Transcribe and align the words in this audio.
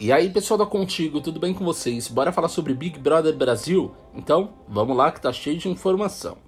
E 0.00 0.12
aí, 0.12 0.30
pessoal 0.30 0.56
da 0.56 0.64
Contigo, 0.64 1.20
tudo 1.20 1.40
bem 1.40 1.52
com 1.52 1.64
vocês? 1.64 2.06
Bora 2.06 2.30
falar 2.30 2.46
sobre 2.46 2.72
Big 2.72 3.00
Brother 3.00 3.36
Brasil? 3.36 3.90
Então, 4.14 4.50
vamos 4.68 4.96
lá 4.96 5.10
que 5.10 5.20
tá 5.20 5.32
cheio 5.32 5.58
de 5.58 5.68
informação. 5.68 6.38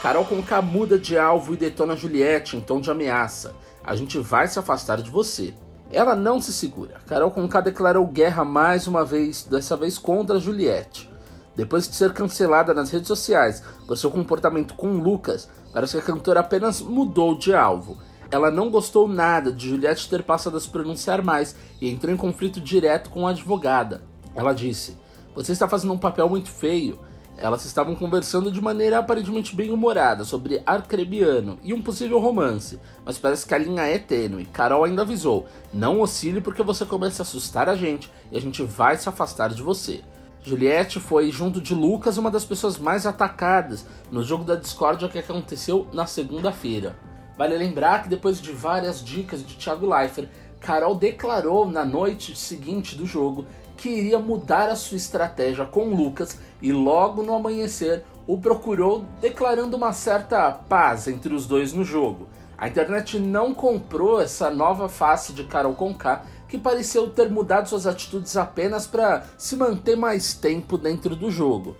Carol 0.00 0.24
Conká 0.24 0.62
muda 0.62 0.98
de 0.98 1.18
alvo 1.18 1.52
e 1.52 1.58
detona 1.58 1.94
Juliette 1.94 2.56
em 2.56 2.60
tom 2.62 2.80
de 2.80 2.90
ameaça. 2.90 3.54
A 3.84 3.94
gente 3.94 4.18
vai 4.18 4.48
se 4.48 4.58
afastar 4.58 5.02
de 5.02 5.10
você. 5.10 5.52
Ela 5.90 6.16
não 6.16 6.40
se 6.40 6.50
segura. 6.50 7.02
Carol 7.06 7.30
Conká 7.30 7.60
declarou 7.60 8.06
guerra 8.06 8.46
mais 8.46 8.86
uma 8.86 9.04
vez, 9.04 9.42
dessa 9.44 9.76
vez 9.76 9.98
contra 9.98 10.40
Juliette. 10.40 11.10
Depois 11.54 11.86
de 11.86 11.94
ser 11.94 12.14
cancelada 12.14 12.72
nas 12.72 12.90
redes 12.90 13.08
sociais 13.08 13.62
por 13.86 13.98
seu 13.98 14.10
comportamento 14.10 14.72
com 14.72 14.96
Lucas, 14.96 15.50
parece 15.70 15.92
que 15.92 15.98
a 15.98 16.14
cantora 16.14 16.40
apenas 16.40 16.80
mudou 16.80 17.36
de 17.36 17.54
alvo 17.54 17.98
ela 18.32 18.50
não 18.50 18.70
gostou 18.70 19.06
nada 19.06 19.52
de 19.52 19.68
Juliette 19.68 20.08
ter 20.08 20.22
passado 20.22 20.56
a 20.56 20.60
se 20.60 20.66
pronunciar 20.66 21.22
mais 21.22 21.54
e 21.78 21.90
entrou 21.90 22.12
em 22.12 22.16
conflito 22.16 22.62
direto 22.62 23.10
com 23.10 23.26
a 23.26 23.30
advogada. 23.30 24.02
Ela 24.34 24.54
disse: 24.54 24.96
Você 25.34 25.52
está 25.52 25.68
fazendo 25.68 25.92
um 25.92 25.98
papel 25.98 26.30
muito 26.30 26.48
feio. 26.48 26.98
Elas 27.36 27.66
estavam 27.66 27.94
conversando 27.94 28.50
de 28.50 28.60
maneira 28.60 28.98
aparentemente 28.98 29.54
bem 29.54 29.70
humorada 29.70 30.24
sobre 30.24 30.62
Arcrebiano 30.64 31.58
e 31.62 31.74
um 31.74 31.82
possível 31.82 32.18
romance, 32.18 32.78
mas 33.04 33.18
parece 33.18 33.46
que 33.46 33.54
a 33.54 33.58
linha 33.58 33.82
é 33.82 33.98
tênue. 33.98 34.46
Carol 34.46 34.84
ainda 34.84 35.02
avisou: 35.02 35.46
Não 35.70 36.00
oscile 36.00 36.40
porque 36.40 36.62
você 36.62 36.86
começa 36.86 37.20
a 37.22 37.24
assustar 37.24 37.68
a 37.68 37.76
gente 37.76 38.10
e 38.30 38.36
a 38.38 38.40
gente 38.40 38.62
vai 38.62 38.96
se 38.96 39.10
afastar 39.10 39.50
de 39.50 39.62
você. 39.62 40.00
Juliette 40.42 40.98
foi, 40.98 41.30
junto 41.30 41.60
de 41.60 41.74
Lucas, 41.74 42.16
uma 42.16 42.30
das 42.30 42.46
pessoas 42.46 42.78
mais 42.78 43.04
atacadas 43.04 43.84
no 44.10 44.22
jogo 44.22 44.42
da 44.42 44.56
discórdia 44.56 45.08
que 45.08 45.18
aconteceu 45.18 45.86
na 45.92 46.06
segunda-feira. 46.06 46.96
Vale 47.36 47.56
lembrar 47.56 48.02
que 48.02 48.08
depois 48.08 48.40
de 48.40 48.52
várias 48.52 49.02
dicas 49.02 49.44
de 49.44 49.56
Thiago 49.56 49.86
Leifert, 49.86 50.28
Carol 50.60 50.94
declarou 50.94 51.66
na 51.66 51.84
noite 51.84 52.36
seguinte 52.36 52.94
do 52.94 53.06
jogo 53.06 53.46
que 53.76 53.88
iria 53.88 54.18
mudar 54.18 54.68
a 54.68 54.76
sua 54.76 54.96
estratégia 54.96 55.64
com 55.64 55.94
Lucas 55.94 56.38
e 56.60 56.72
logo 56.72 57.22
no 57.22 57.34
amanhecer 57.34 58.04
o 58.26 58.38
procurou, 58.38 59.04
declarando 59.20 59.76
uma 59.76 59.92
certa 59.92 60.52
paz 60.52 61.08
entre 61.08 61.34
os 61.34 61.46
dois 61.46 61.72
no 61.72 61.82
jogo. 61.82 62.28
A 62.56 62.68
internet 62.68 63.18
não 63.18 63.52
comprou 63.52 64.20
essa 64.20 64.48
nova 64.50 64.88
face 64.88 65.32
de 65.32 65.42
Carol 65.42 65.74
Conká, 65.74 66.22
que 66.48 66.56
pareceu 66.56 67.10
ter 67.10 67.28
mudado 67.28 67.68
suas 67.68 67.86
atitudes 67.86 68.36
apenas 68.36 68.86
para 68.86 69.24
se 69.36 69.56
manter 69.56 69.96
mais 69.96 70.34
tempo 70.34 70.78
dentro 70.78 71.16
do 71.16 71.28
jogo. 71.28 71.76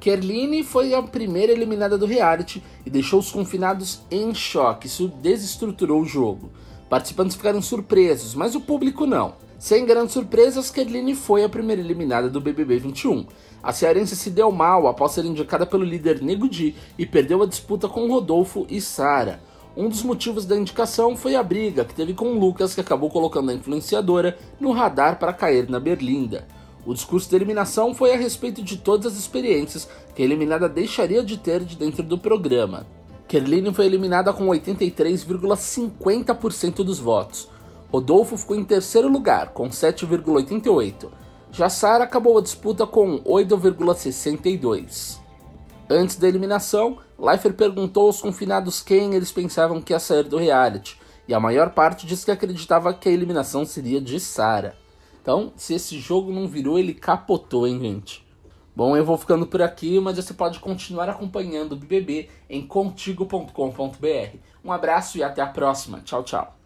Kerline 0.00 0.62
foi 0.62 0.94
a 0.94 1.02
primeira 1.02 1.52
eliminada 1.52 1.98
do 1.98 2.06
reality 2.06 2.62
e 2.86 2.90
deixou 2.90 3.18
os 3.18 3.32
confinados 3.32 4.00
em 4.10 4.32
choque. 4.34 4.86
Isso 4.86 5.08
desestruturou 5.08 6.02
o 6.02 6.06
jogo. 6.06 6.50
Participantes 6.88 7.36
ficaram 7.36 7.60
surpresos, 7.60 8.34
mas 8.34 8.54
o 8.54 8.60
público 8.60 9.06
não. 9.06 9.34
Sem 9.58 9.84
grandes 9.84 10.12
surpresas, 10.14 10.70
Kerline 10.70 11.16
foi 11.16 11.42
a 11.42 11.48
primeira 11.48 11.82
eliminada 11.82 12.30
do 12.30 12.40
BBB 12.40 12.78
21. 12.78 13.26
A 13.60 13.72
cearense 13.72 14.14
se 14.14 14.30
deu 14.30 14.52
mal 14.52 14.86
após 14.86 15.12
ser 15.12 15.24
indicada 15.24 15.66
pelo 15.66 15.84
líder 15.84 16.22
Nego 16.22 16.48
Di 16.48 16.76
e 16.96 17.04
perdeu 17.04 17.42
a 17.42 17.46
disputa 17.46 17.88
com 17.88 18.08
Rodolfo 18.08 18.66
e 18.70 18.80
Sara. 18.80 19.40
Um 19.76 19.88
dos 19.88 20.02
motivos 20.02 20.46
da 20.46 20.56
indicação 20.56 21.16
foi 21.16 21.34
a 21.34 21.42
briga 21.42 21.84
que 21.84 21.94
teve 21.94 22.14
com 22.14 22.38
Lucas, 22.38 22.74
que 22.74 22.80
acabou 22.80 23.10
colocando 23.10 23.50
a 23.50 23.54
influenciadora 23.54 24.38
no 24.60 24.70
radar 24.70 25.18
para 25.18 25.32
cair 25.32 25.68
na 25.68 25.80
Berlinda. 25.80 26.46
O 26.88 26.94
discurso 26.94 27.28
de 27.28 27.36
eliminação 27.36 27.94
foi 27.94 28.14
a 28.14 28.16
respeito 28.16 28.62
de 28.62 28.78
todas 28.78 29.12
as 29.12 29.18
experiências 29.18 29.86
que 30.14 30.22
a 30.22 30.24
eliminada 30.24 30.66
deixaria 30.66 31.22
de 31.22 31.36
ter 31.36 31.62
de 31.62 31.76
dentro 31.76 32.02
do 32.02 32.16
programa. 32.16 32.86
Kerline 33.28 33.74
foi 33.74 33.84
eliminada 33.84 34.32
com 34.32 34.46
83,50% 34.46 36.76
dos 36.76 36.98
votos. 36.98 37.50
Rodolfo 37.92 38.38
ficou 38.38 38.56
em 38.56 38.64
terceiro 38.64 39.06
lugar, 39.06 39.48
com 39.48 39.68
7,88%. 39.68 41.10
Já 41.52 41.68
Sara 41.68 42.04
acabou 42.04 42.38
a 42.38 42.42
disputa 42.42 42.86
com 42.86 43.18
8,62%. 43.18 45.18
Antes 45.90 46.16
da 46.16 46.26
eliminação, 46.26 46.96
Leifert 47.18 47.54
perguntou 47.54 48.06
aos 48.06 48.22
confinados 48.22 48.80
quem 48.80 49.12
eles 49.12 49.30
pensavam 49.30 49.82
que 49.82 49.92
ia 49.92 50.00
sair 50.00 50.24
do 50.24 50.38
reality, 50.38 50.98
e 51.28 51.34
a 51.34 51.40
maior 51.40 51.68
parte 51.68 52.06
disse 52.06 52.24
que 52.24 52.30
acreditava 52.30 52.94
que 52.94 53.10
a 53.10 53.12
eliminação 53.12 53.66
seria 53.66 54.00
de 54.00 54.18
Sara. 54.18 54.87
Então, 55.20 55.52
se 55.56 55.74
esse 55.74 55.98
jogo 55.98 56.32
não 56.32 56.46
virou, 56.46 56.78
ele 56.78 56.94
capotou, 56.94 57.66
hein, 57.66 57.78
gente? 57.80 58.26
Bom, 58.74 58.96
eu 58.96 59.04
vou 59.04 59.18
ficando 59.18 59.46
por 59.46 59.60
aqui, 59.60 59.98
mas 59.98 60.16
você 60.16 60.32
pode 60.32 60.60
continuar 60.60 61.08
acompanhando 61.08 61.72
o 61.72 61.76
BBB 61.76 62.28
em 62.48 62.64
contigo.com.br. 62.64 64.36
Um 64.64 64.72
abraço 64.72 65.18
e 65.18 65.22
até 65.22 65.42
a 65.42 65.46
próxima. 65.46 66.00
Tchau, 66.00 66.22
tchau. 66.22 66.57